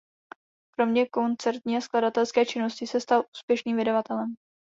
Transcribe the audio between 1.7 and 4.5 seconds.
a skladatelské činnosti se stal úspěšným vydavatelem.